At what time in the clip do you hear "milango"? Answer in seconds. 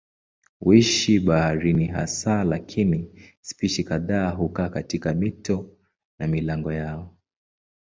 6.27-6.73